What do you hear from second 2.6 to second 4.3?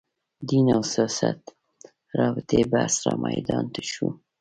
بحث رامیدان ته شو